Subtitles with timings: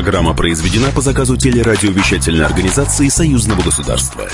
[0.00, 4.26] Программа произведена по заказу телерадиовещательной организации Союзного государства.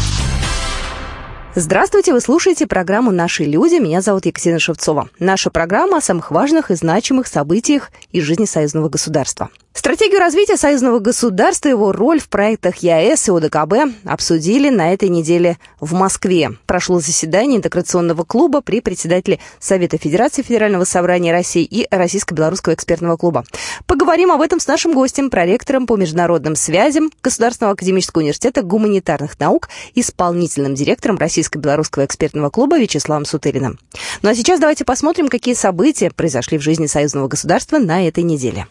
[1.56, 3.80] Здравствуйте, вы слушаете программу «Наши люди».
[3.80, 5.08] Меня зовут Екатерина Шевцова.
[5.18, 9.50] Наша программа о самых важных и значимых событиях из жизни союзного государства.
[9.76, 15.10] Стратегию развития союзного государства и его роль в проектах ЕАЭС и ОДКБ обсудили на этой
[15.10, 16.52] неделе в Москве.
[16.64, 23.44] Прошло заседание интеграционного клуба при председателе Совета Федерации Федерального собрания России и Российско-белорусского экспертного клуба.
[23.86, 29.68] Поговорим об этом с нашим гостем, проректором по международным связям Государственного академического университета гуманитарных наук,
[29.94, 33.78] исполнительным директором Российско-белорусского экспертного клуба Вячеславом Сутыриным.
[34.22, 38.66] Ну а сейчас давайте посмотрим, какие события произошли в жизни союзного государства на этой неделе.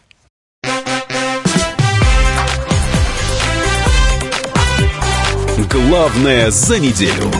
[5.70, 7.30] Главное за неделю.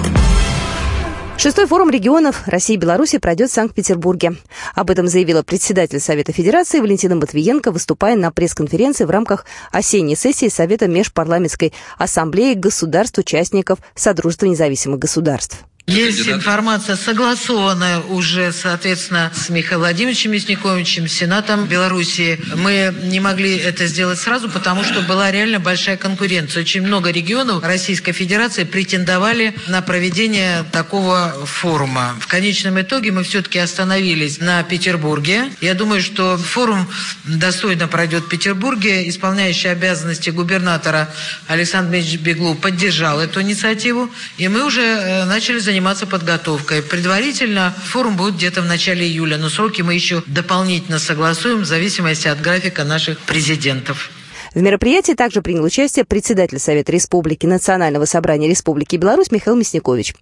[1.36, 4.36] Шестой форум регионов России и Беларуси пройдет в Санкт-Петербурге.
[4.74, 10.48] Об этом заявила председатель Совета Федерации Валентина Матвиенко, выступая на пресс-конференции в рамках осенней сессии
[10.48, 15.64] Совета Межпарламентской ассамблеи государств-участников Содружества независимых государств.
[15.86, 22.40] Есть информация, согласованная уже, соответственно, с Михаилом Владимировичем Мясниковичем, Сенатом Белоруссии.
[22.56, 26.62] Мы не могли это сделать сразу, потому что была реально большая конкуренция.
[26.62, 32.16] Очень много регионов Российской Федерации претендовали на проведение такого форума.
[32.20, 35.52] В конечном итоге мы все-таки остановились на Петербурге.
[35.60, 36.88] Я думаю, что форум
[37.22, 39.08] достойно пройдет в Петербурге.
[39.08, 41.14] Исполняющий обязанности губернатора
[41.46, 44.10] Александр Дмитриевич Беглу поддержал эту инициативу.
[44.36, 46.80] И мы уже э, начали заниматься заниматься подготовкой.
[46.80, 52.28] Предварительно форум будет где-то в начале июля, но сроки мы еще дополнительно согласуем в зависимости
[52.28, 54.10] от графика наших президентов.
[54.54, 60.14] В мероприятии также принял участие председатель Совета Республики Национального собрания Республики Беларусь Михаил Мясникович.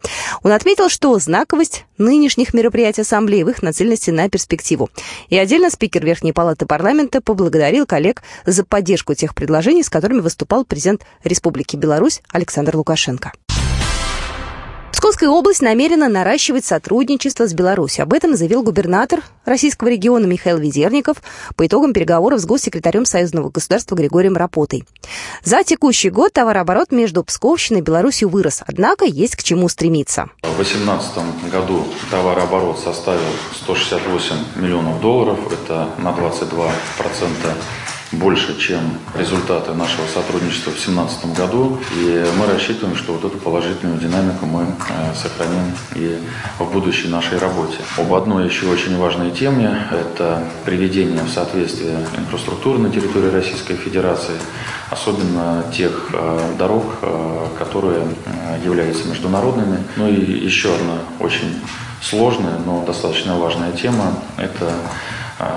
[0.43, 4.91] Он отметил, что знаковость нынешних мероприятий Ассамблеи в их нацеленности на перспективу.
[5.29, 10.65] И отдельно спикер Верхней Палаты Парламента поблагодарил коллег за поддержку тех предложений, с которыми выступал
[10.65, 13.31] президент Республики Беларусь Александр Лукашенко.
[14.95, 18.05] Псковская область намерена наращивать сотрудничество с Беларусью.
[18.05, 21.17] Об этом заявил губернатор российского региона Михаил Ведерников
[21.57, 24.85] по итогам переговоров с госсекретарем Союзного государства Григорием Рапотой.
[25.43, 30.31] За текущий год товарооборот между Псковщиной и Беларусью вырос, однако есть к чему стремиться.
[30.45, 33.21] В 2018 году товарооборот составил
[33.65, 36.71] 168 миллионов долларов, это на 22%
[38.13, 38.81] больше, чем
[39.17, 41.79] результаты нашего сотрудничества в 2017 году.
[41.97, 46.19] И мы рассчитываем, что вот эту положительную динамику мы э, сохраним и
[46.59, 47.79] в будущей нашей работе.
[47.99, 54.37] Об одной еще очень важной теме– это приведение в соответствие инфраструктуры на территории Российской Федерации,
[54.91, 58.07] особенно тех э, дорог, э, которые
[58.65, 59.79] являются международными.
[59.97, 61.61] Ну и еще одна очень
[62.03, 64.73] сложная, но достаточно важная тема– это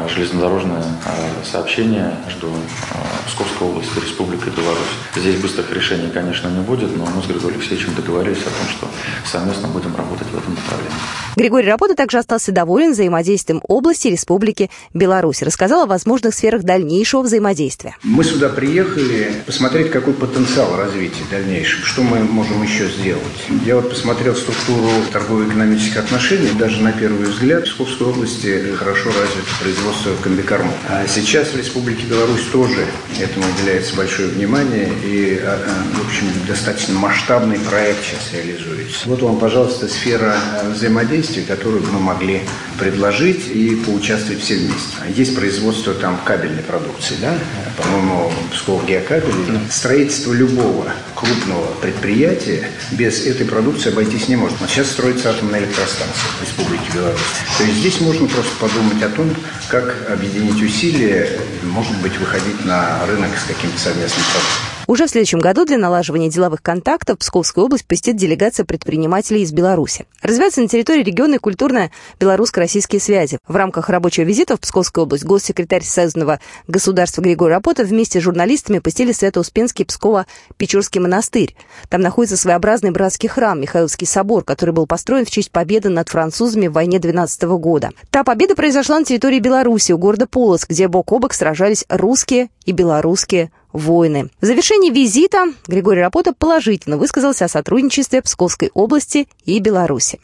[0.09, 4.95] железнодорожное а, сообщение между а, Псковской областью и Республикой Беларусь.
[5.15, 8.87] Здесь быстрых решений, конечно, не будет, но мы с Григорием Алексеевичем договорились о том, что
[9.25, 10.97] совместно будем работать в этом направлении.
[11.35, 15.43] Григорий Рапота также остался доволен взаимодействием области Республики Беларусь.
[15.43, 17.95] Рассказал о возможных сферах дальнейшего взаимодействия.
[18.01, 23.23] Мы сюда приехали посмотреть, какой потенциал развития дальнейшего, что мы можем еще сделать.
[23.65, 26.49] Я вот посмотрел структуру торгово-экономических отношений.
[26.57, 30.73] Даже на первый взгляд в Псковской области хорошо развито производства комбикормов.
[30.87, 32.87] А сейчас в Республике Беларусь тоже
[33.19, 38.99] этому уделяется большое внимание и, а, а, в общем, достаточно масштабный проект сейчас реализуется.
[39.03, 42.43] Вот вам, пожалуйста, сфера а, взаимодействия, которую мы могли
[42.79, 44.95] предложить и поучаствовать все вместе.
[45.13, 47.37] Есть производство там кабельной продукции, да,
[47.75, 49.33] по-моему, Псков Геокабель.
[49.69, 54.57] Строительство любого крупного предприятия без этой продукции обойтись не может.
[54.69, 57.19] сейчас строится атомная электростанция в Республике Беларусь.
[57.57, 59.33] То есть здесь можно просто подумать о том,
[59.69, 64.76] как объединить усилия, может быть, выходить на рынок с каким-то совместным продуктом.
[64.87, 70.05] Уже в следующем году для налаживания деловых контактов Псковскую область посетит делегация предпринимателей из Беларуси.
[70.21, 73.37] Развиваются на территории региона культурно-белорусско-российские связи.
[73.45, 76.39] В рамках рабочего визита в Псковскую область госсекретарь Союзного
[76.69, 81.57] государства Григорий Рапота вместе с журналистами посетили Свято-Успенский Псково-Печорский монастырь.
[81.89, 86.67] Там находится своеобразный братский храм Михайловский собор, который был построен в честь победы над французами
[86.67, 87.91] в войне 12 года.
[88.09, 92.47] Та победа произошла на территории Беларуси, у города Полоцк, где бок о бок сражались русские
[92.65, 94.29] и белорусские войны.
[94.41, 100.19] В завершении визита Григорий Рапота положительно высказался о сотрудничестве Псковской области и Беларуси.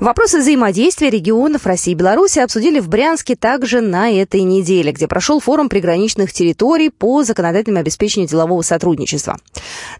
[0.00, 5.40] Вопросы взаимодействия регионов России и Беларуси обсудили в Брянске также на этой неделе, где прошел
[5.40, 9.38] форум приграничных территорий по законодательному обеспечению делового сотрудничества.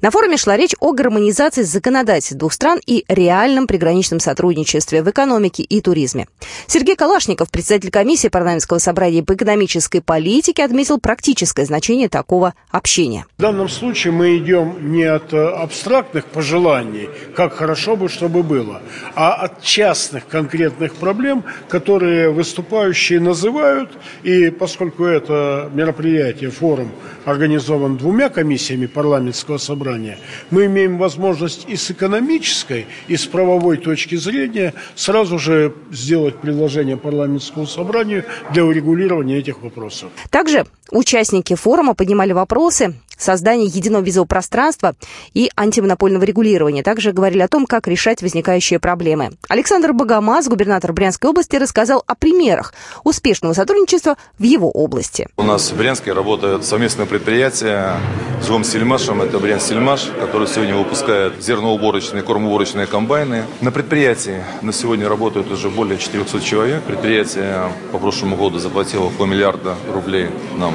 [0.00, 5.64] На форуме шла речь о гармонизации законодательств двух стран и реальном приграничном сотрудничестве в экономике
[5.64, 6.28] и туризме.
[6.68, 13.26] Сергей Калашников, председатель комиссии парламентского собрания по экономической политике, отметил практическое значение такого общения.
[13.36, 18.80] В данном случае мы идем не от э, абстрактных пожеланий, как хорошо бы, чтобы было,
[19.16, 23.90] а от части частных конкретных проблем, которые выступающие называют.
[24.22, 26.90] И поскольку это мероприятие, форум
[27.24, 30.18] организован двумя комиссиями парламентского собрания,
[30.50, 36.98] мы имеем возможность и с экономической, и с правовой точки зрения сразу же сделать предложение
[36.98, 40.10] парламентскому собранию для урегулирования этих вопросов.
[40.28, 44.94] Также участники форума поднимали вопросы создания единого визового пространства
[45.34, 46.82] и антимонопольного регулирования.
[46.82, 49.32] Также говорили о том, как решать возникающие проблемы.
[49.48, 52.72] Александр Богомаз, губернатор Брянской области, рассказал о примерах
[53.04, 55.28] успешного сотрудничества в его области.
[55.36, 57.94] У нас в Брянске работает совместное предприятие
[58.42, 59.20] с Сельмашем.
[59.22, 63.44] Это Брянск Сельмаш, который сегодня выпускает зерноуборочные, кормоуборочные комбайны.
[63.60, 66.82] На предприятии на сегодня работают уже более 400 человек.
[66.82, 70.74] Предприятие по прошлому году заплатило около миллиарда рублей нам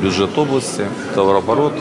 [0.00, 1.74] бюджет области, товарооборот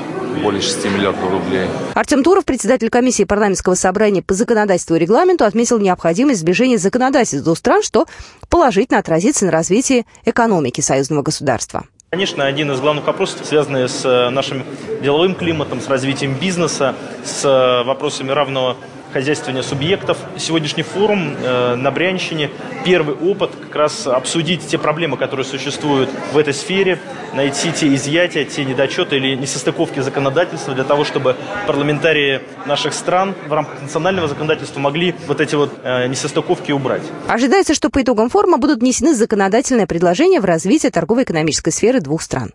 [0.43, 1.67] более 6 миллиардов рублей.
[1.95, 7.57] Артем Туров, председатель комиссии парламентского собрания по законодательству и регламенту, отметил необходимость сближения законодательств двух
[7.57, 8.05] стран, что
[8.49, 11.85] положительно отразится на развитии экономики союзного государства.
[12.11, 14.63] Конечно, один из главных вопросов, связанный с э, нашим
[15.03, 18.77] деловым климатом, с развитием бизнеса, с э, вопросами равного
[19.11, 20.17] хозяйствования субъектов.
[20.37, 22.49] Сегодняшний форум э, на Брянщине–
[22.85, 26.99] первый опыт как раз обсудить те проблемы, которые существуют в этой сфере,
[27.33, 31.35] найти те изъятия, те недочеты или несостыковки законодательства для того, чтобы
[31.67, 37.03] парламентарии наших стран в рамках национального законодательства могли вот эти вот э, несостыковки убрать.
[37.27, 42.51] Ожидается, что по итогам форума будут внесены законодательные предложения в развитие торгово-экономической сферы двух стран.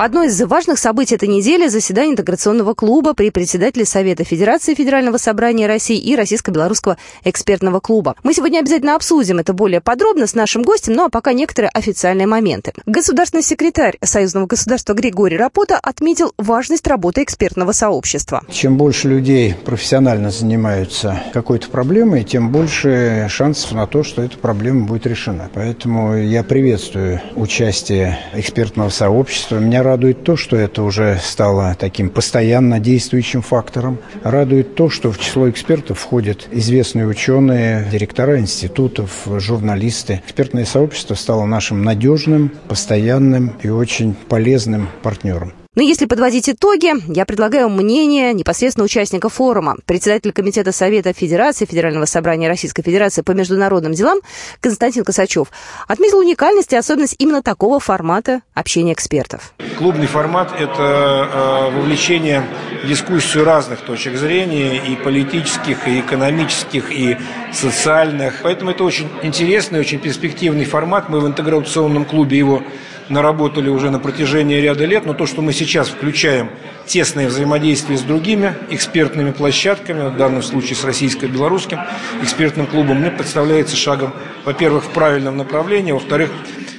[0.00, 5.66] Одно из важных событий этой недели– заседание интеграционного клуба при председателе Совета Федерации Федерального собрания
[5.66, 8.14] России и Российско-белорусского экспертного клуба.
[8.22, 12.28] Мы сегодня обязательно обсудим это более подробно с нашим гостем, ну а пока некоторые официальные
[12.28, 12.74] моменты.
[12.86, 18.44] Государственный секретарь Союзного государства Григорий Рапота отметил важность работы экспертного сообщества.
[18.52, 24.86] Чем больше людей профессионально занимаются какой-то проблемой, тем больше шансов на то, что эта проблема
[24.86, 25.50] будет решена.
[25.52, 29.58] Поэтому я приветствую участие экспертного сообщества.
[29.58, 33.98] Меня радует то, что это уже стало таким постоянно действующим фактором.
[34.22, 40.20] Радует то, что в число экспертов входят известные ученые, директора институтов, журналисты.
[40.26, 45.54] Экспертное сообщество стало нашим надежным, постоянным и очень полезным партнером.
[45.76, 52.06] Но если подводить итоги, я предлагаю мнение непосредственно участника форума, председатель Комитета Совета Федерации Федерального
[52.06, 54.18] собрания Российской Федерации по международным делам
[54.60, 55.48] Константин Косачев
[55.86, 59.52] отметил уникальность и особенность именно такого формата общения экспертов.
[59.76, 62.42] Клубный формат– это э, вовлечение
[62.82, 67.18] в дискуссию разных точек зрения, и политических, и экономических, и
[67.52, 68.40] социальных.
[68.42, 71.08] Поэтому это очень интересный, очень перспективный формат.
[71.08, 72.62] Мы в интеграционном клубе его
[73.08, 76.50] наработали уже на протяжении ряда лет, но то, что мы сейчас включаем
[76.86, 81.78] тесное взаимодействие с другими экспертными площадками, в данном случае с российско-белорусским
[82.22, 84.12] экспертным клубом, мне представляется шагом,
[84.44, 86.30] во-первых, в правильном направлении, во-вторых,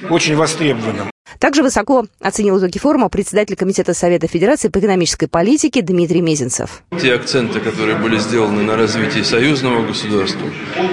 [0.08, 1.09] очень востребованным.
[1.38, 6.82] Также высоко оценил итоги форума председатель Комитета Совета Федерации по экономической политике Дмитрий Мезенцев.
[7.00, 10.48] Те акценты, которые были сделаны на развитии союзного государства,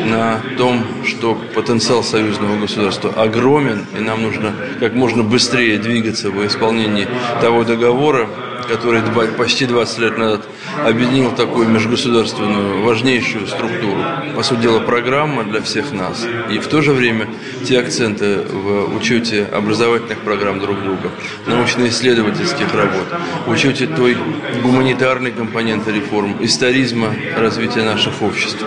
[0.06, 6.46] на том, что потенциал союзного государства огромен, и нам нужно как можно быстрее двигаться в
[6.46, 7.08] исполнении
[7.42, 8.30] того договора,
[8.68, 9.02] который
[9.38, 10.42] почти 20 лет назад
[10.86, 14.02] объединил такую межгосударственную важнейшую структуру.
[14.36, 16.26] По сути дела, программа для всех нас.
[16.52, 17.28] И в то же время
[17.66, 21.12] те акценты в учете образовательных программ друг друга,
[21.46, 23.08] научно-исследовательских работ,
[23.46, 24.18] в учете той
[24.62, 28.64] гуманитарной компоненты реформ, историзма развития наших обществ,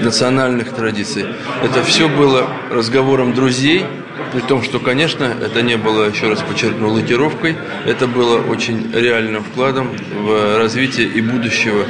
[0.00, 1.26] национальных традиций.
[1.62, 3.84] Это все было разговором друзей,
[4.32, 7.56] при том, что, конечно, это не было, еще раз подчеркну, лакировкой,
[7.86, 11.84] это было очень реальным вкладом в развитие и будущего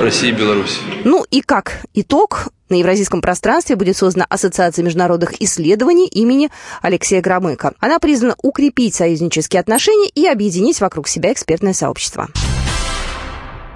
[0.00, 0.80] России и Беларуси.
[1.04, 6.50] Ну и как итог, на евразийском пространстве будет создана Ассоциация международных исследований имени
[6.82, 7.72] Алексея Громыка.
[7.80, 12.28] Она призвана укрепить союзнические отношения и объединить вокруг себя экспертное сообщество.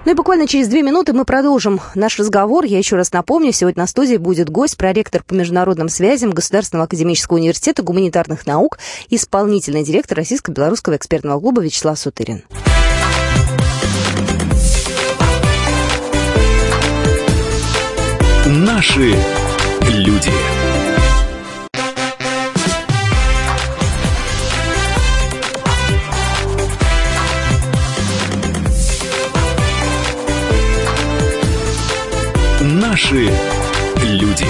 [0.04, 2.64] Ну и буквально через две минуты мы продолжим наш разговор.
[2.64, 7.36] Я еще раз напомню, сегодня на студии будет гость, проректор по международным связям Государственного академического
[7.36, 8.78] университета гуманитарных наук,
[9.10, 12.42] исполнительный директор Российско-белорусского экспертного клуба Вячеслав Сутырин.
[18.46, 19.14] Наши
[19.88, 20.61] люди.
[32.92, 33.30] Наши
[34.02, 34.44] люди.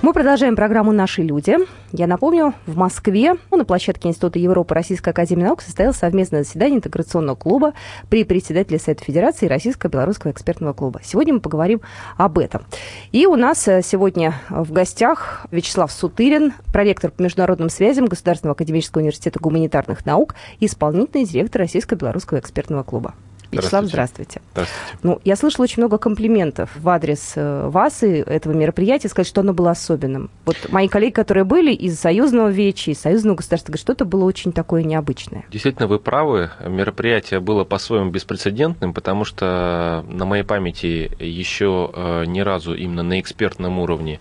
[0.00, 1.58] Мы продолжаем программу «Наши люди».
[1.92, 6.78] Я напомню, в Москве ну, на площадке Института Европы Российской Академии Наук состоялось совместное заседание
[6.78, 7.74] интеграционного клуба
[8.08, 11.02] при председателе Совета Федерации Российско-Белорусского экспертного клуба.
[11.04, 11.82] Сегодня мы поговорим
[12.16, 12.64] об этом.
[13.12, 19.02] И у нас э, сегодня в гостях Вячеслав Сутырин, проректор по международным связям Государственного академического
[19.02, 23.12] университета гуманитарных наук и исполнительный директор Российско-Белорусского экспертного клуба.
[23.62, 24.40] Вячеслав, здравствуйте.
[24.52, 24.98] Здравствуйте.
[25.02, 29.40] Ну, я слышала очень много комплиментов в адрес э, вас и этого мероприятия, сказать, что
[29.40, 30.30] оно было особенным.
[30.44, 34.24] Вот мои коллеги, которые были из Союзного Вечи, из Союзного государства, говорят, что это было
[34.24, 35.44] очень такое необычное.
[35.50, 36.50] Действительно, вы правы.
[36.66, 43.20] Мероприятие было по-своему беспрецедентным, потому что на моей памяти еще э, ни разу именно на
[43.20, 44.20] экспертном уровне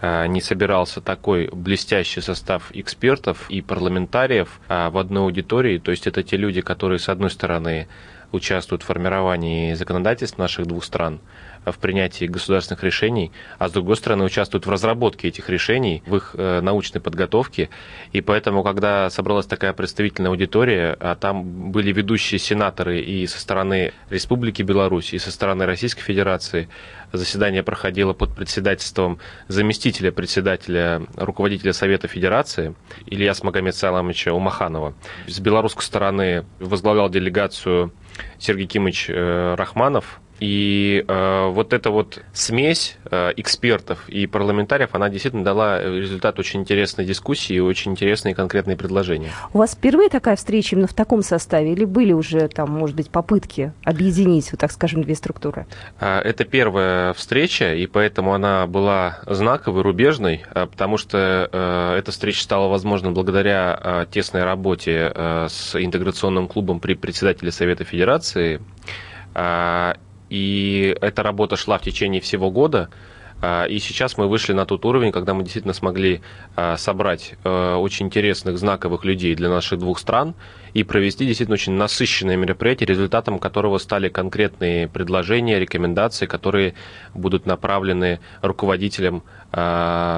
[0.00, 5.78] э, не собирался такой блестящий состав экспертов и парламентариев в одной аудитории.
[5.78, 7.88] То есть это те люди, которые, с одной стороны,
[8.32, 11.20] участвуют в формировании законодательств наших двух стран,
[11.64, 16.34] в принятии государственных решений, а с другой стороны участвуют в разработке этих решений, в их
[16.36, 17.68] э, научной подготовке.
[18.12, 23.92] И поэтому, когда собралась такая представительная аудитория, а там были ведущие сенаторы и со стороны
[24.10, 26.68] Республики Беларусь, и со стороны Российской Федерации,
[27.12, 29.18] заседание проходило под председательством
[29.48, 32.74] заместителя председателя, руководителя Совета Федерации
[33.06, 34.94] Ильяс Магомед Саламовича Умаханова.
[35.26, 37.92] С белорусской стороны возглавлял делегацию
[38.38, 45.08] Сергей Кимович э, Рахманов, и э, вот эта вот смесь э, экспертов и парламентариев, она
[45.08, 49.30] действительно дала результат очень интересной дискуссии и очень интересные конкретные предложения.
[49.52, 53.10] У вас впервые такая встреча именно в таком составе или были уже там, может быть,
[53.10, 55.66] попытки объединить, вот так скажем, две структуры?
[56.00, 62.12] Э, это первая встреча, и поэтому она была знаковой, рубежной, э, потому что э, эта
[62.12, 68.60] встреча стала возможна благодаря э, тесной работе э, с интеграционным клубом при председателе Совета Федерации
[70.30, 72.90] и эта работа шла в течение всего года.
[73.40, 76.22] А, и сейчас мы вышли на тот уровень, когда мы действительно смогли
[76.56, 80.34] а, собрать а, очень интересных, знаковых людей для наших двух стран
[80.74, 86.74] и провести действительно очень насыщенное мероприятие, результатом которого стали конкретные предложения, рекомендации, которые
[87.14, 89.22] будут направлены руководителям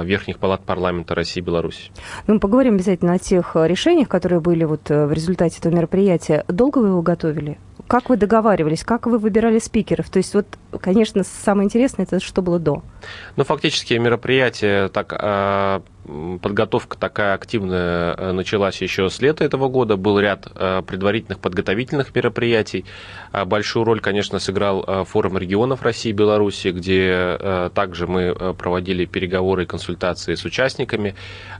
[0.04, 1.90] верхних палат парламента России и Беларуси.
[2.26, 6.44] Ну, мы поговорим обязательно о тех решениях, которые были вот э, в результате этого мероприятия.
[6.48, 7.58] Долго вы его готовили?
[7.86, 10.08] Как вы договаривались, как вы выбирали спикеров?
[10.10, 10.46] То есть вот,
[10.80, 12.82] конечно, самое интересное, это что было до.
[13.36, 15.12] Ну, фактически мероприятие так
[16.42, 19.96] подготовка такая активная э, началась еще с лета этого года.
[19.96, 22.84] Был ряд э, предварительных подготовительных мероприятий.
[23.32, 29.04] А большую роль, конечно, сыграл э, форум регионов России и Беларуси, где также мы проводили
[29.04, 31.14] переговоры и консультации с участниками.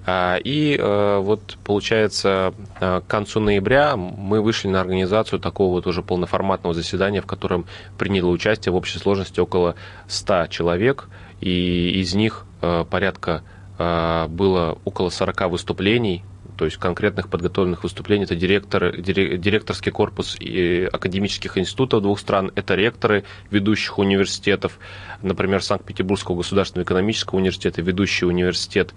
[0.07, 6.75] А, и вот, получается, к концу ноября мы вышли на организацию такого вот уже полноформатного
[6.75, 7.67] заседания, в котором
[7.99, 9.75] приняло участие в общей сложности около
[10.09, 11.09] 100 человек,
[11.41, 12.45] и из них
[12.91, 13.43] порядка
[13.81, 16.23] было около 40 выступлений,
[16.59, 18.25] то есть конкретных подготовленных выступлений.
[18.25, 24.79] Это директор, директорский корпус академических институтов двух стран, это ректоры ведущих университетов,
[25.23, 28.93] например, Санкт-Петербургского государственного экономического университета, ведущий университет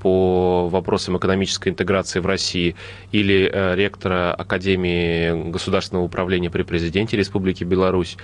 [0.00, 2.76] по вопросам экономической интеграции в России
[3.12, 8.16] или э, ректора Академии государственного управления при президенте Республики Беларусь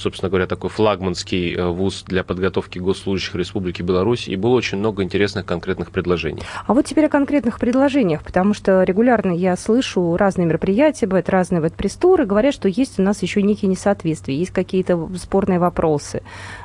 [0.00, 5.02] собственно говоря, такой флагманский э, вуз для подготовки госслужащих Республики Беларусь, и было очень много
[5.02, 6.42] интересных конкретных предложений.
[6.66, 11.60] А вот теперь о конкретных предложениях, потому что регулярно я слышу разные мероприятия, бывают разные
[11.60, 16.22] вот пресс-туры, говорят, что есть у нас еще некие несоответствия, есть какие-то спорные вопросы.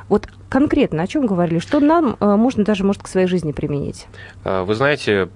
[0.08, 4.06] Вот конкретно о чем говорили, что нам э, можно даже, может, к своей жизни применить?
[4.44, 5.28] Э, вы знаете,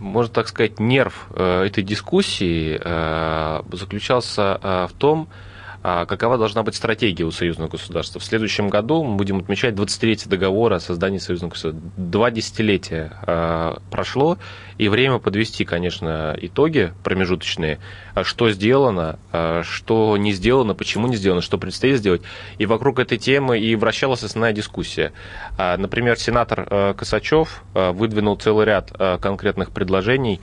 [0.00, 2.76] можно так сказать, нерв этой дискуссии
[3.74, 5.47] заключался в том, а
[5.82, 8.20] какова должна быть стратегия у союзного государства.
[8.20, 11.90] В следующем году мы будем отмечать 23-й договор о создании союзного государства.
[11.96, 14.38] Два десятилетия а, прошло,
[14.76, 17.78] и время подвести, конечно, итоги промежуточные,
[18.14, 19.18] а что сделано,
[19.62, 22.22] что не сделано, почему не сделано, что предстоит сделать.
[22.58, 25.12] И вокруг этой темы и вращалась основная дискуссия.
[25.56, 30.40] Например, сенатор Косачев выдвинул целый ряд конкретных предложений,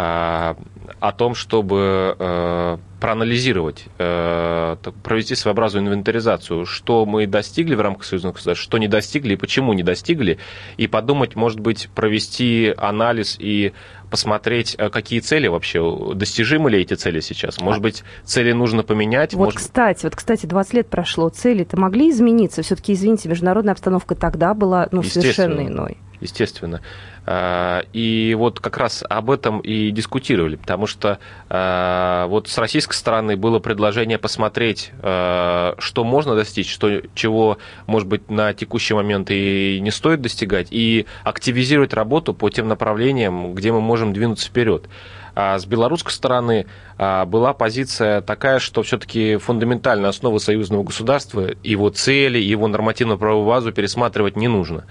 [0.00, 8.34] о том, чтобы э, проанализировать, э, провести своеобразную инвентаризацию, что мы достигли в рамках союзного
[8.34, 10.38] государства, что не достигли и почему не достигли,
[10.76, 13.72] и подумать, может быть, провести анализ и
[14.10, 17.60] посмотреть, какие цели вообще, достижимы ли эти цели сейчас.
[17.60, 19.34] Может быть, цели нужно поменять.
[19.34, 19.60] Вот, может...
[19.60, 22.62] кстати, вот, кстати, 20 лет прошло, цели-то могли измениться?
[22.62, 25.98] Все-таки, извините, международная обстановка тогда была ну, совершенно иной.
[26.20, 26.80] Естественно.
[27.26, 32.94] А, и вот как раз об этом и дискутировали, потому что а, вот с российской
[32.94, 39.30] стороны было предложение посмотреть, а, что можно достичь, что, чего, может быть, на текущий момент
[39.30, 44.88] и не стоит достигать, и активизировать работу по тем направлениям, где мы можем двинуться вперед.
[45.36, 46.66] А с белорусской стороны
[46.98, 54.36] была позиция такая, что все-таки фундаментальная основа союзного государства, его цели, его нормативно-правовую базу пересматривать
[54.36, 54.86] не нужно.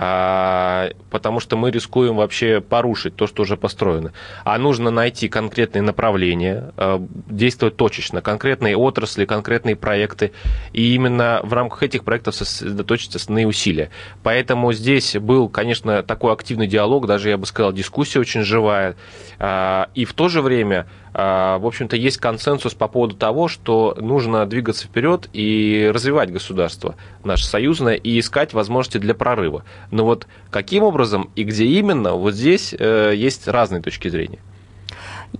[0.00, 4.12] А, потому что мы рискуем вообще порушить то, что уже построено.
[4.44, 10.30] А нужно найти конкретные направления, а, действовать точечно, конкретные отрасли, конкретные проекты,
[10.72, 13.90] и именно в рамках этих проектов сосредоточить основные усилия.
[14.22, 18.94] Поэтому здесь был, конечно, такой активный диалог, даже, я бы сказал, дискуссия очень живая,
[19.40, 20.86] а, и в то же время
[21.18, 27.44] в общем-то, есть консенсус по поводу того, что нужно двигаться вперед и развивать государство наше
[27.44, 29.64] союзное и искать возможности для прорыва.
[29.90, 34.38] Но вот каким образом и где именно, вот здесь э, есть разные точки зрения.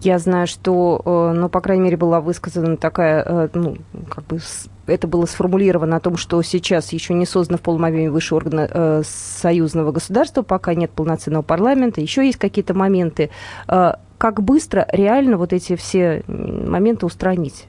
[0.01, 3.79] Я знаю, что, э, ну, по крайней мере, была высказана такая, э, ну,
[4.11, 4.39] как бы
[4.87, 8.69] это было сформулировано о том, что сейчас еще не создано в полном объеме высший орган
[8.71, 13.31] э, союзного государства, пока нет полноценного парламента, еще есть какие-то моменты.
[13.67, 17.67] Э, как быстро реально вот эти все моменты устранить?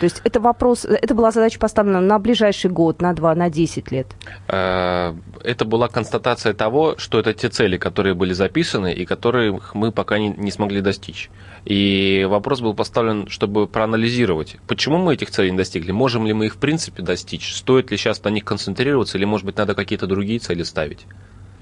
[0.00, 3.90] То есть это вопрос, это была задача поставлена на ближайший год, на два, на десять
[3.90, 4.08] лет?
[4.48, 9.92] Э, это была констатация того, что это те цели, которые были записаны и которых мы
[9.92, 11.30] пока не, не смогли достичь.
[11.64, 16.46] И вопрос был поставлен, чтобы проанализировать, почему мы этих целей не достигли, можем ли мы
[16.46, 20.06] их в принципе достичь, стоит ли сейчас на них концентрироваться или, может быть, надо какие-то
[20.06, 21.06] другие цели ставить.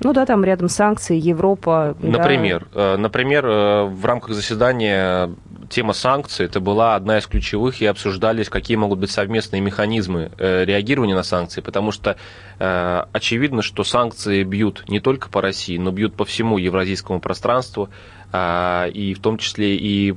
[0.01, 1.97] Ну да, там рядом санкции, Европа.
[2.01, 2.95] Например, да.
[2.95, 5.31] Э, например, э, в рамках заседания
[5.71, 10.65] тема санкций это была одна из ключевых, и обсуждались, какие могут быть совместные механизмы э,
[10.65, 12.17] реагирования на санкции, потому что
[12.57, 17.89] очевидно, что санкции бьют не только по России, но бьют по всему евразийскому пространству,
[18.33, 20.15] и в том числе и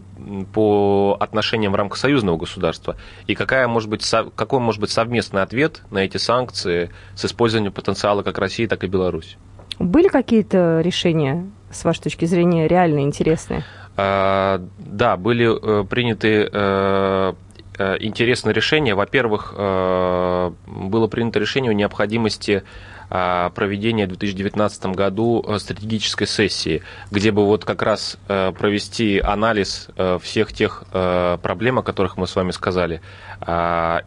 [0.54, 2.96] по отношениям в рамках союзного государства.
[3.26, 8.22] И какая может быть, какой может быть совместный ответ на эти санкции с использованием потенциала
[8.22, 9.38] как России, так и Беларуси?
[9.80, 13.64] Были какие-то решения, с вашей точки зрения, реально интересные?
[13.98, 17.34] А, да, были э, приняты э,
[17.80, 18.94] э, интересные решения.
[18.94, 22.64] Во-первых, было принято решение о необходимости
[23.10, 29.88] проведения в 2019 году стратегической сессии, где бы вот как раз провести анализ
[30.22, 33.00] всех тех проблем, о которых мы с вами сказали,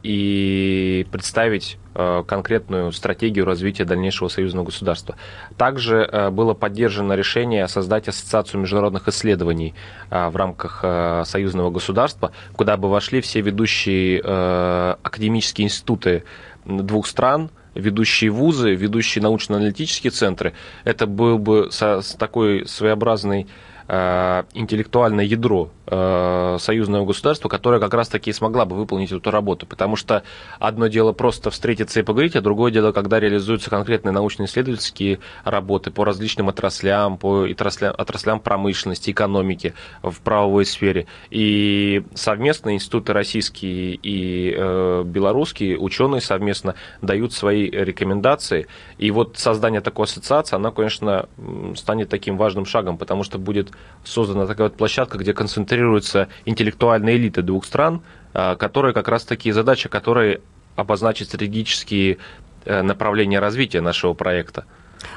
[0.02, 5.16] и представить конкретную стратегию развития дальнейшего союзного государства.
[5.57, 9.74] Также э, было поддержано решение создать Ассоциацию международных исследований
[10.11, 10.85] э, в рамках
[11.26, 16.24] союзного государства, куда бы вошли все ведущие академические институты
[16.64, 20.53] двух стран, ведущие вузы, ведущие научно-аналитические центры.
[20.85, 21.70] Это был бы
[22.18, 23.46] такой своеобразный
[24.55, 29.66] интеллектуальное ядро Э, союзного государства, которое как раз-таки смогла бы выполнить эту работу.
[29.66, 30.22] Потому что
[30.61, 36.05] одно дело просто встретиться и поговорить, а другое дело, когда реализуются конкретные научно-исследовательские работы по
[36.05, 41.09] различным отраслям, по отраслям, отраслям промышленности, экономики в правовой сфере.
[41.31, 48.68] И совместно институты российские и э, белорусские, ученые совместно дают свои рекомендации.
[48.98, 51.29] И вот создание такой ассоциации, она, конечно,
[51.74, 53.72] станет таким важным шагом, потому что будет
[54.04, 58.02] создана такая вот площадка, где концентрируется концентрируется интеллектуальная элита двух стран,
[58.34, 60.40] а, которая как раз таки задача которой
[60.76, 62.18] обозначить стратегические
[62.64, 64.64] э, направления развития нашего проекта.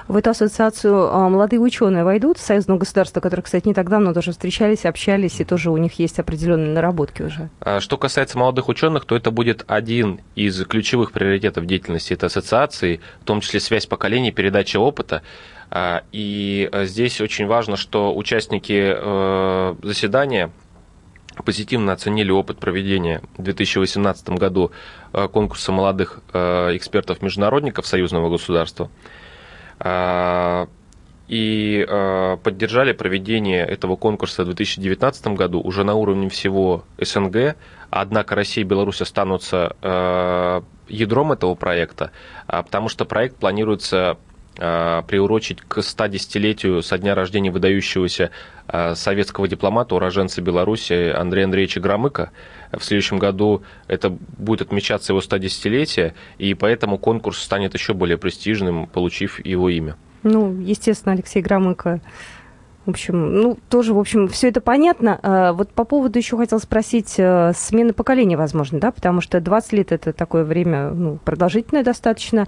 [0.07, 4.31] В эту ассоциацию а, молодые ученые войдут, союзного государства, которые, кстати, не так давно тоже
[4.31, 7.49] встречались, общались, и тоже у них есть определенные наработки уже.
[7.61, 12.99] А, что касается молодых ученых, то это будет один из ключевых приоритетов деятельности этой ассоциации,
[13.21, 15.21] в том числе связь поколений, передача опыта.
[15.69, 20.51] А, и э, здесь очень важно, что участники э, заседания
[21.45, 24.71] позитивно оценили опыт проведения в 2018 году
[25.13, 28.89] э, конкурса молодых экспертов-международников союзного государства
[29.79, 30.67] а,
[31.27, 31.85] и
[32.43, 37.55] поддержали проведение этого конкурса в 2019 году уже на уровне всего СНГ.
[37.89, 39.75] Однако Россия и Беларусь останутся
[40.87, 42.11] ядром этого проекта,
[42.47, 44.17] а, потому что проект планируется
[44.55, 48.29] приурочить к 110-летию со дня рождения выдающегося
[48.67, 52.31] э, советского дипломата, уроженца Беларуси Андрея Андреевича Громыка.
[52.71, 58.87] В следующем году это будет отмечаться его 110-летие, и поэтому конкурс станет еще более престижным,
[58.87, 59.95] получив его имя.
[60.23, 61.99] Ну, естественно, Алексей Громыко
[62.85, 65.19] В общем, ну, тоже, в общем, все это понятно.
[65.21, 69.73] А, вот по поводу еще хотел спросить э, смены поколения, возможно, да, потому что 20
[69.73, 72.47] лет это такое время ну, продолжительное достаточно.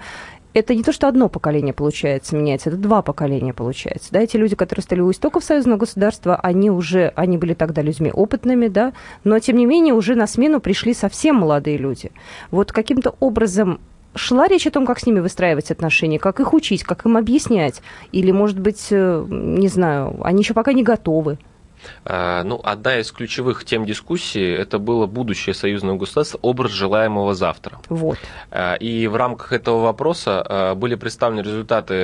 [0.56, 4.08] Это не то, что одно поколение получается менять, это два поколения получается.
[4.14, 8.10] Да, эти люди, которые стали у истоков союзного государства, они уже, они были тогда людьми
[8.10, 8.94] опытными, да,
[9.26, 12.14] но тем не менее уже на смену пришли совсем молодые люди.
[12.52, 13.82] Вот каким-то образом
[14.16, 17.82] шла речь о том, как с ними выстраивать отношения, как их учить, как им объяснять?
[18.14, 21.38] Или, может быть, э, не знаю, они еще пока не готовы?
[22.06, 27.80] А, ну, одна из ключевых тем дискуссии– это было будущее союзного государства, образ желаемого завтра.
[27.90, 28.18] Вот.
[28.52, 31.96] А, и в рамках этого вопроса а, были представлены результаты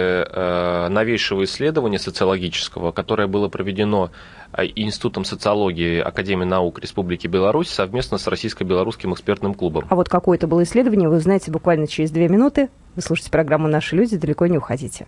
[0.89, 4.11] новейшего исследования социологического, которое было проведено
[4.57, 9.85] Институтом социологии Академии наук Республики Беларусь совместно с Российско-белорусским экспертным клубом.
[9.89, 12.69] А вот какое это было исследование, вы узнаете буквально через две минуты.
[12.95, 15.07] Вы слушаете программу «Наши люди», далеко не уходите.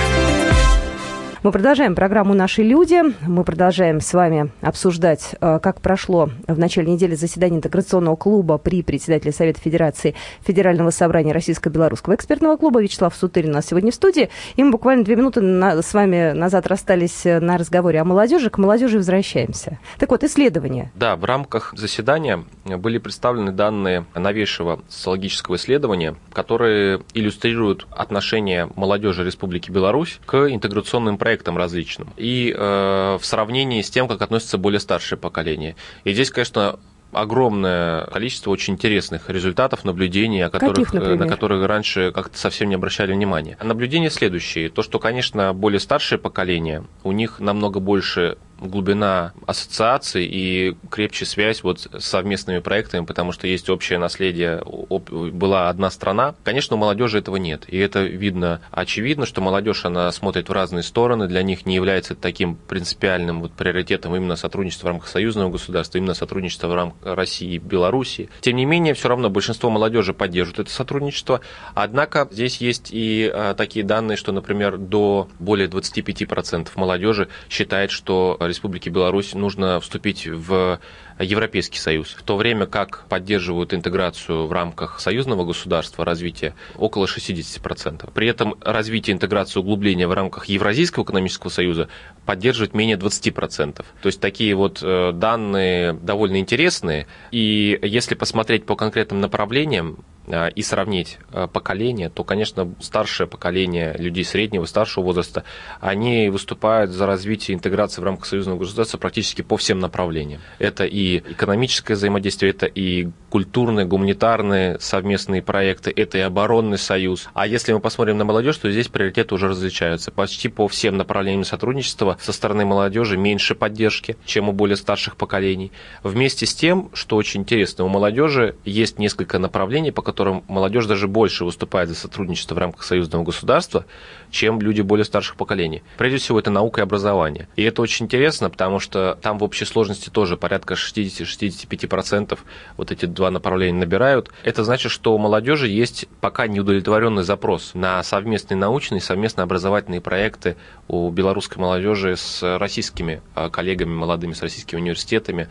[1.43, 3.01] Мы продолжаем программу «Наши люди».
[3.27, 8.83] Мы продолжаем с вами обсуждать, э, как прошло в начале недели заседание интеграционного клуба при
[8.83, 14.29] председателе Совета Федерации Федерального собрания Российско-Белорусского экспертного клуба Вячеслав Сутырин у нас сегодня в студии.
[14.55, 18.51] И мы буквально две минуты на, с вами назад расстались э, на разговоре о молодежи.
[18.51, 19.79] К молодежи возвращаемся.
[19.97, 20.91] Так вот, исследования.
[20.93, 29.71] Да, в рамках заседания были представлены данные новейшего социологического исследования, которые иллюстрируют отношение молодежи Республики
[29.71, 32.09] Беларусь к интеграционным проектам различным.
[32.17, 35.75] И э, в сравнении с тем, как относится более старшее поколение.
[36.03, 36.79] И здесь, конечно,
[37.11, 42.75] огромное количество очень интересных результатов наблюдений, о которых, Каких, на которые раньше как-то совсем не
[42.75, 43.57] обращали внимания.
[43.61, 44.69] Наблюдения следующие.
[44.69, 51.63] То, что, конечно, более старшее поколение, у них намного больше глубина ассоциаций и крепче связь
[51.63, 56.35] вот с совместными проектами, потому что есть общее наследие, была одна страна.
[56.43, 60.83] Конечно, у молодежи этого нет, и это видно очевидно, что молодежь, она смотрит в разные
[60.83, 65.97] стороны, для них не является таким принципиальным вот приоритетом именно сотрудничество в рамках союзного государства,
[65.97, 68.29] именно сотрудничество в рамках России и Беларуси.
[68.41, 71.41] Тем не менее, все равно большинство молодежи поддерживает это сотрудничество,
[71.73, 78.37] однако здесь есть и а, такие данные, что, например, до более 25% молодежи считает, что
[78.51, 80.79] Республики Беларусь нужно вступить в
[81.19, 88.11] Европейский Союз, в то время как поддерживают интеграцию в рамках союзного государства развития около 60%.
[88.13, 91.89] При этом развитие интеграции углубления в рамках Евразийского экономического союза
[92.25, 93.75] поддерживает менее 20%.
[93.75, 97.07] То есть такие вот э, данные довольно интересные.
[97.31, 104.23] И если посмотреть по конкретным направлениям, и сравнить э, поколения, то, конечно, старшее поколение людей
[104.23, 105.43] среднего, старшего возраста,
[105.79, 110.41] они выступают за развитие интеграции в рамках союзного государства практически по всем направлениям.
[110.59, 117.29] Это и экономическое взаимодействие, это и культурные, гуманитарные совместные проекты, это и оборонный союз.
[117.33, 120.11] А если мы посмотрим на молодежь, то здесь приоритеты уже различаются.
[120.11, 125.71] Почти по всем направлениям сотрудничества со стороны молодежи меньше поддержки, чем у более старших поколений.
[126.03, 131.07] Вместе с тем, что очень интересно, у молодежи есть несколько направлений, по которым молодежь даже
[131.07, 133.85] больше выступает за сотрудничество в рамках союзного государства,
[134.29, 135.83] чем люди более старших поколений.
[135.97, 137.47] Прежде всего, это наука и образование.
[137.55, 142.37] И это очень интересно, потому что там в общей сложности тоже порядка 60-65%
[142.75, 144.31] вот эти два направления набирают.
[144.43, 150.57] Это значит, что у молодежи есть пока неудовлетворенный запрос на совместные научные, совместно образовательные проекты
[150.89, 155.47] у белорусской молодежи с российскими а, коллегами молодыми, с российскими университетами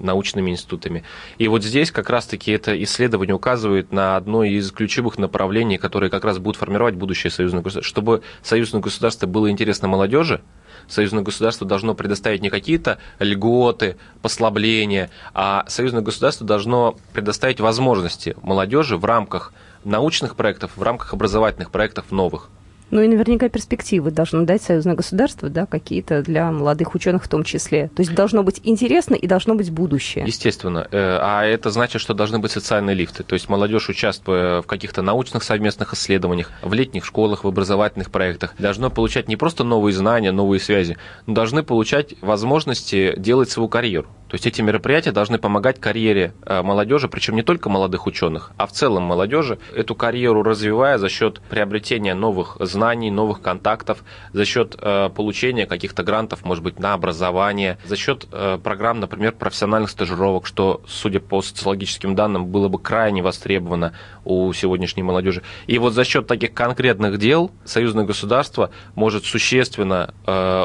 [0.00, 1.04] научными институтами.
[1.38, 6.24] И вот здесь как раз-таки это исследование указывает на одно из ключевых направлений, которые как
[6.24, 7.88] раз будут формировать будущее союзного государства.
[7.88, 10.42] Чтобы союзное государство было интересно молодежи,
[10.88, 18.96] союзное государство должно предоставить не какие-то льготы, послабления, а союзное государство должно предоставить возможности молодежи
[18.96, 19.52] в рамках
[19.84, 22.48] научных проектов, в рамках образовательных проектов новых.
[22.90, 27.44] Ну и наверняка перспективы должно дать союзное государство, да, какие-то для молодых ученых в том
[27.44, 27.88] числе.
[27.94, 30.24] То есть должно быть интересно и должно быть будущее.
[30.26, 30.88] Естественно.
[30.90, 33.22] Э, а это значит, что должны быть социальные лифты.
[33.22, 38.54] То есть молодежь, участвуя в каких-то научных совместных исследованиях, в летних школах, в образовательных проектах,
[38.58, 44.08] должно получать не просто новые знания, новые связи, но должны получать возможности делать свою карьеру
[44.30, 48.68] То есть эти мероприятия должны помогать карьере э, молодежи, причем не только молодых ученых, а
[48.68, 54.76] в целом молодежи, эту карьеру развивая за счет приобретения новых знаний, новых контактов, за счет
[54.78, 60.46] э, получения каких-то грантов, может быть, на образование, за счет э, программ, например, профессиональных стажировок,
[60.46, 65.42] что, судя по социологическим данным, было бы крайне востребовано у сегодняшней молодежи.
[65.66, 70.14] И вот за счет таких конкретных дел союзное государство может существенно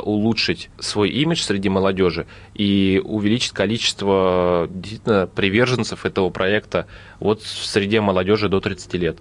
[0.03, 6.85] улучшить свой имидж среди молодежи и увеличить количество действительно приверженцев этого проекта
[7.19, 9.17] вот в среде молодежи до 30 лет.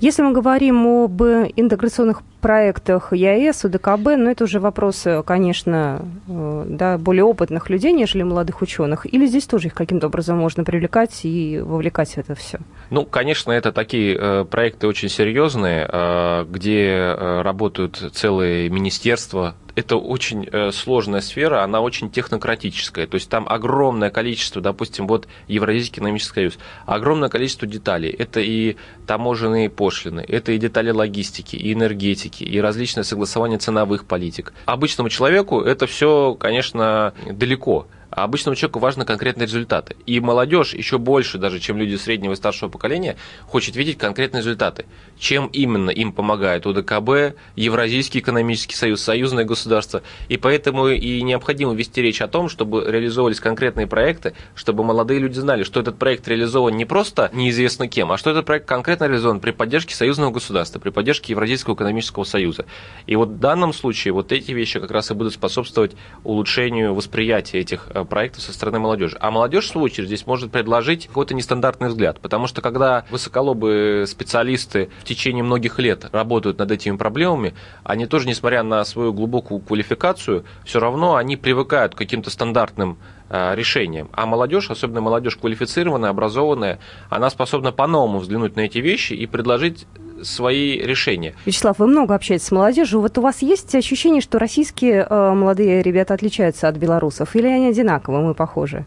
[0.00, 6.98] Если мы говорим об интеграционных проектах ЕАЭС, УДКБ, ну это уже вопросы, конечно, э, да,
[6.98, 11.58] более опытных людей, нежели молодых ученых, или здесь тоже их каким-то образом можно привлекать и
[11.58, 12.58] вовлекать в это все?
[12.90, 19.96] Ну, конечно, это такие э, проекты очень серьезные, э, где э, работают целые министерства, это
[19.96, 23.06] очень э, сложная сфера, она очень технократическая.
[23.06, 28.10] То есть там огромное количество, допустим, вот Евразийский экономический союз, огромное количество деталей.
[28.10, 34.52] Это и таможенные пошлины, это и детали логистики, и энергетики, и различные согласования ценовых политик.
[34.66, 37.86] Обычному человеку это все, конечно, далеко.
[38.16, 39.94] А обычному человеку важны конкретные результаты.
[40.06, 44.86] И молодежь еще больше, даже чем люди среднего и старшего поколения, хочет видеть конкретные результаты.
[45.18, 50.02] Чем именно им помогает УДКБ, Евразийский экономический союз, союзное государство.
[50.30, 55.38] И поэтому и необходимо вести речь о том, чтобы реализовывались конкретные проекты, чтобы молодые люди
[55.38, 59.40] знали, что этот проект реализован не просто неизвестно кем, а что этот проект конкретно реализован
[59.40, 62.64] при поддержке союзного государства, при поддержке Евразийского экономического союза.
[63.06, 65.92] И вот в данном случае вот эти вещи как раз и будут способствовать
[66.24, 69.16] улучшению восприятия этих э, проектов со стороны молодежи.
[69.20, 74.06] А молодежь, в свою очередь, здесь может предложить какой-то нестандартный взгляд, потому что когда высоколобые
[74.06, 79.60] специалисты в течение многих лет работают над этими проблемами, они тоже, несмотря на свою глубокую
[79.60, 84.08] квалификацию, все равно они привыкают к каким-то стандартным э, решениям.
[84.12, 86.78] А молодежь, особенно молодежь квалифицированная, образованная,
[87.10, 89.86] она способна по-новому взглянуть на эти вещи и предложить
[90.22, 91.34] свои решения.
[91.44, 93.00] Вячеслав, вы много общаетесь с молодежью.
[93.00, 97.34] Вот у вас есть ощущение, что российские э, молодые ребята отличаются от белорусов?
[97.36, 98.84] Или они одинаковы, мы похожи?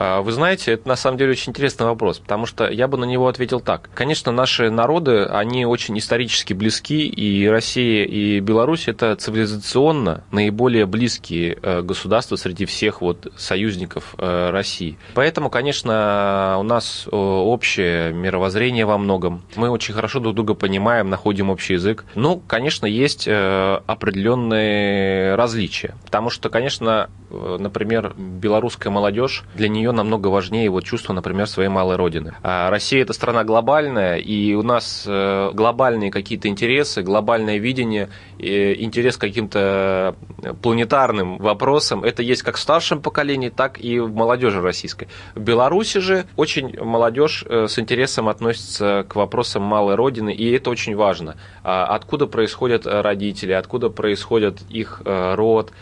[0.00, 3.04] А, вы знаете, это на самом деле очень интересный вопрос, потому что я бы на
[3.04, 3.90] него ответил так.
[3.92, 11.58] Конечно, наши народы, они очень исторически близки, и Россия и Беларусь– это цивилизационно наиболее близкие
[11.60, 14.96] э, государства среди всех вот союзников э, России.
[15.12, 19.42] Поэтому, конечно, у нас э, общее мировоззрение во многом.
[19.54, 22.06] Мы очень хорошо друг друга понимаем, находим общий язык.
[22.14, 30.28] Ну, конечно, есть определенные различия, потому что, конечно, например, белорусская молодежь, для нее нее намного
[30.28, 32.34] важнее его чувство, например, своей малой родины.
[32.42, 39.16] А Россия это страна глобальная, и у нас э, глобальные какие-то интересы, глобальное видение, интерес
[39.16, 40.14] к каким-то
[40.62, 42.04] планетарным вопросам.
[42.04, 45.08] Это есть как в старшем поколении, так и в молодежи российской.
[45.34, 50.70] В Беларуси же очень молодежь э, с интересом относится к вопросам малой родины, и это
[50.70, 51.36] очень важно.
[51.62, 55.72] А откуда происходят родители, откуда происходит их э, род,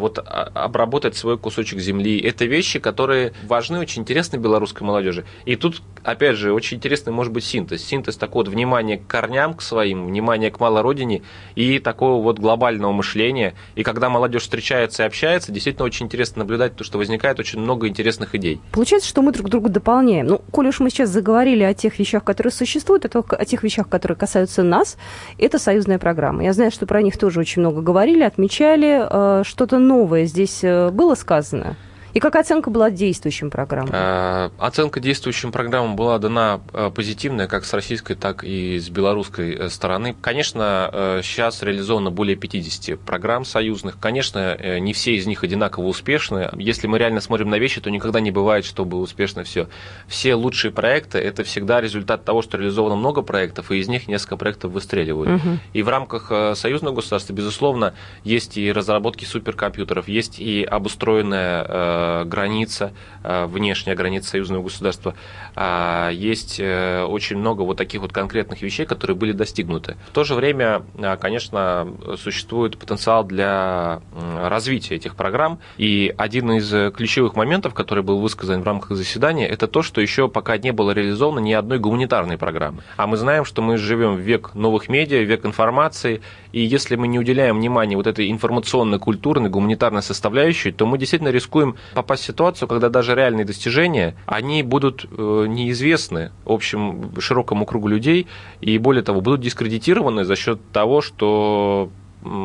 [0.00, 2.18] вот а, обработать свой кусочек земли.
[2.20, 5.24] Это вещи, которые важны, очень интересны белорусской молодежи.
[5.44, 7.84] И тут, опять же, очень интересный может быть синтез.
[7.84, 11.22] Синтез такого вот внимания к корням, к своим, внимания к малой родине
[11.54, 13.54] и такого вот глобального мышления.
[13.74, 17.88] И когда молодежь встречается и общается, действительно очень интересно наблюдать, то, что возникает очень много
[17.88, 18.60] интересных идей.
[18.72, 20.26] Получается, что мы друг друга дополняем.
[20.26, 24.16] Ну, коли уж мы сейчас заговорили о тех вещах, которые существуют, о тех вещах, которые
[24.16, 24.96] касаются нас,
[25.38, 26.44] это союзная программа.
[26.44, 30.88] Я знаю, что про них тоже очень много говорили, отмечали, что что-то новое здесь э,
[30.88, 31.76] было сказано?
[32.14, 33.90] И как оценка была действующим программам?
[33.92, 39.54] Э, оценка действующим программам была дана э, позитивная как с российской, так и с белорусской
[39.54, 40.16] э, стороны.
[40.20, 43.98] Конечно, сейчас реализовано более 50 программ союзных.
[43.98, 46.50] Конечно, не все из них одинаково успешны.
[46.54, 49.68] Если мы реально смотрим на вещи, то никогда не бывает, чтобы успешно все.
[50.06, 54.36] Все лучшие проекты– это всегда результат того, что реализовано много проектов, и из них несколько
[54.36, 55.42] проектов выстреливают.
[55.42, 55.58] Угу.
[55.74, 57.94] И в рамках союзного государства, безусловно,
[58.24, 65.14] есть и разработки суперкомпьютеров, есть и обустроенная граница, э, внешняя граница союзного государства.
[65.54, 69.96] А, есть э, очень много вот таких вот конкретных вещей, которые были достигнуты.
[70.08, 70.82] В то же время,
[71.20, 74.00] конечно, существует потенциал для
[74.42, 75.58] развития этих программ.
[75.76, 80.28] И один из ключевых моментов, который был высказан в рамках заседания, это то, что еще
[80.28, 82.82] пока не было реализовано ни одной гуманитарной программы.
[82.96, 86.20] А мы знаем, что мы живем в век новых медиа, век информации,
[86.52, 91.28] и если мы не уделяем внимания вот этой информационной, культурной, гуманитарной составляющей, то мы действительно
[91.30, 97.88] рискуем попасть в ситуацию, когда даже реальные достижения, они будут э, неизвестны общему широкому кругу
[97.88, 98.26] людей,
[98.60, 101.90] и более того, будут дискредитированы за счет того, что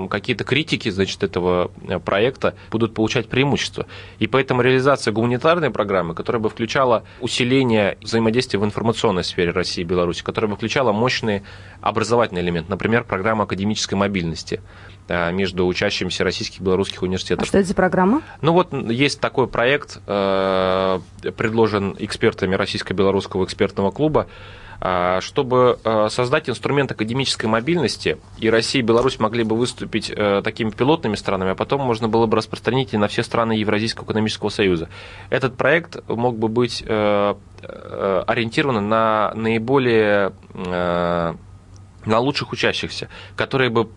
[0.09, 3.85] какие-то критики значит, этого э, проекта будут получать преимущество.
[4.19, 9.85] И поэтому реализация гуманитарной программы, которая бы включала усиление взаимодействия в информационной сфере России и
[9.85, 11.43] Беларуси, которая бы включала мощный
[11.81, 14.61] образовательный элемент, например, программа академической мобильности
[15.07, 17.43] э, между учащимися российских и белорусских университетов.
[17.43, 18.21] А что это за программа?
[18.41, 24.27] Ну вот есть такой проект, предложен экспертами Российско-белорусского экспертного клуба,
[24.72, 24.72] а,
[25.21, 30.71] чтобы а, создать инструмент академической мобильности, и Россия и Беларусь могли бы выступить э, такими
[30.71, 34.89] пилотными странами, а потом можно было бы распространить и на все страны Евразийского экономического союза.
[35.29, 43.89] Этот проект мог бы быть э, э, ориентирован на наиболее на лучших учащихся, которые бы,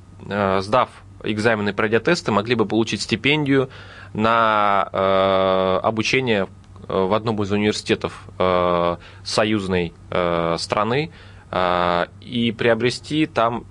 [0.61, 0.89] сдав
[1.25, 3.69] экзамены пройдя тесты, могли бы получить стипендию
[4.13, 6.47] на обучение
[6.89, 11.11] в одном из университетов э, союзной э, страны
[11.51, 13.65] э, и приобрести там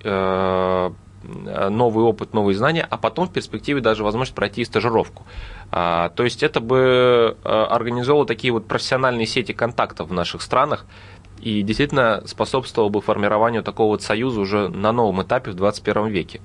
[1.68, 5.24] новый опыт, новые знания, а потом в перспективе даже возможность пройти стажировку.
[5.72, 10.86] То есть это бы организовало такие вот профессиональные сети контактов в наших странах
[11.40, 16.40] и действительно способствовало бы формированию такого вот союза уже на новом этапе в 21 веке.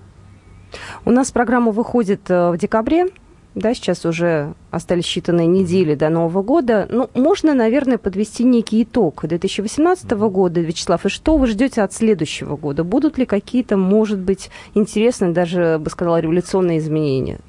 [1.06, 3.10] У нас программа выходит в декабре
[3.54, 6.88] да, сейчас уже остались считанные недели до Нового года.
[6.90, 10.62] Ну, можно, наверное, подвести некий итог 2018 года.
[10.62, 12.86] Вячеслав, и что вы ждете от следующего года?
[12.86, 17.40] Будут ли какие-то, может быть, интересные, даже, бы сказала, революционные изменения?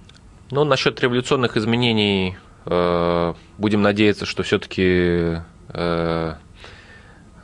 [0.50, 2.36] Ну, насчет революционных изменений
[2.66, 6.34] э, будем надеяться, что все-таки э,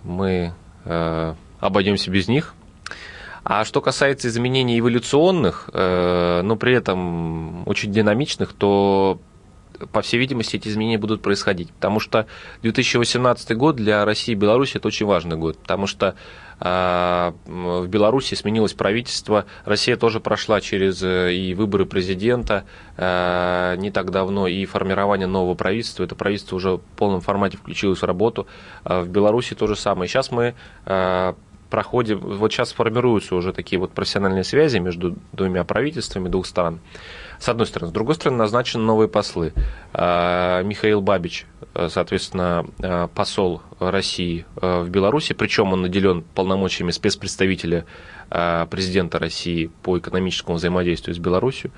[0.03, 0.53] мы
[0.85, 2.55] э, обойдемся без них.
[3.49, 9.21] А что касается изменений эволюционных, э, но при этом очень динамичных, то
[9.93, 11.71] по всей видимости, эти изменения будут происходить.
[11.71, 12.27] Потому что
[12.61, 15.57] 2018 год для России и Беларуси это очень важный год.
[15.57, 16.15] Потому что
[16.61, 19.47] э, в Беларуси сменилось правительство.
[19.65, 22.65] Россия тоже прошла через э, и выборы президента
[22.99, 26.05] не так давно, и формирование нового правительства.
[26.05, 28.47] Это правительство уже в полном формате включилось в работу.
[28.85, 30.07] В Беларуси то же самое.
[30.09, 30.55] Сейчас мы
[31.71, 36.81] проходим, вот сейчас формируются уже такие вот профессиональные связи между двумя правительствами двух стран.
[37.39, 37.91] С одной стороны.
[37.91, 39.53] С другой стороны, назначены новые послы.
[39.93, 41.47] А, Михаил Бабич,
[41.89, 47.85] соответственно, а, посол России а, в Беларуси, причем он наделен полномочиями спецпредставителя
[48.29, 51.71] президента России по экономическому взаимодействию с Беларусью.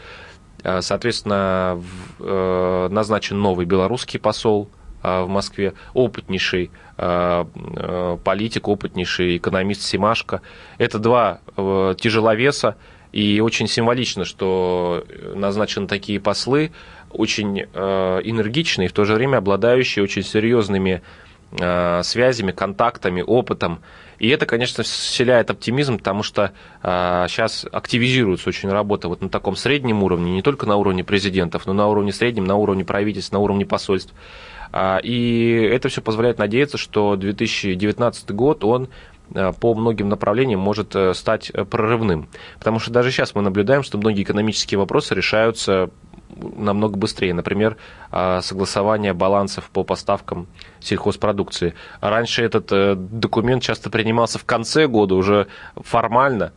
[0.80, 1.80] Соответственно,
[2.18, 4.68] назначен новый белорусский посол
[5.02, 6.70] в Москве, опытнейший
[7.02, 10.42] Э, э, политик, опытнейший экономист Симашко.
[10.76, 12.76] Это два э, тяжеловеса,
[13.10, 16.72] и очень символично, что назначены такие послы,
[17.10, 21.02] очень энергичные, в то же время обладающие очень серьезными
[21.50, 23.80] связями, контактами, опытом.
[24.20, 30.04] И это, конечно, вселяет оптимизм, потому что сейчас активизируется очень работа вот на таком среднем
[30.04, 33.66] уровне, не только на уровне президентов, но на уровне среднем, на уровне правительств, на уровне
[33.66, 34.14] посольств.
[34.72, 38.88] А, и это все позволяет надеяться, что 2019 год, он
[39.34, 42.28] а, по многим направлениям может э, стать э, прорывным.
[42.58, 45.90] Потому что даже сейчас мы наблюдаем, что многие экономические вопросы решаются
[46.36, 47.34] намного быстрее.
[47.34, 47.76] Например,
[48.10, 50.46] а, согласование балансов по поставкам
[50.80, 51.74] сельхозпродукции.
[52.00, 56.52] Раньше этот э, документ часто принимался в конце года уже формально,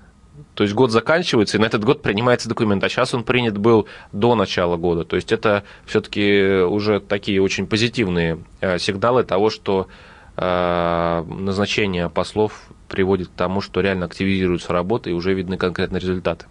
[0.56, 3.88] то есть год заканчивается, и на этот год принимается документ, а сейчас он принят был
[4.12, 5.04] до начала года.
[5.04, 9.88] То есть это все-таки уже такие очень позитивные э, сигналы того, что
[10.38, 16.46] э, назначение послов приводит к тому, что реально активизируется работа и уже видны конкретные результаты.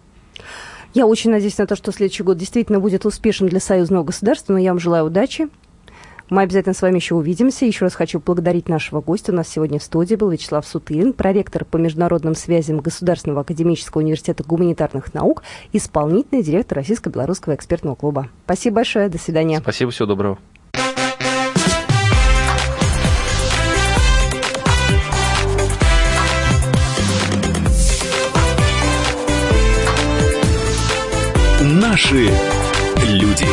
[0.93, 4.59] Я очень надеюсь на то, что следующий год действительно будет успешен для союзного государства, но
[4.59, 5.47] я вам желаю удачи,
[6.29, 7.65] мы обязательно с вами еще увидимся.
[7.65, 9.31] Еще раз хочу поблагодарить нашего гостя.
[9.31, 14.43] У нас сегодня в студии был Вячеслав Сутырин, проректор по международным связям Государственного академического университета
[14.43, 18.29] гуманитарных наук, исполнительный директор Российско-белорусского экспертного клуба.
[18.45, 19.09] Спасибо большое.
[19.09, 19.59] До свидания.
[19.59, 19.91] Спасибо.
[19.91, 20.39] Всего доброго.
[31.61, 32.29] Наши
[33.03, 33.52] люди.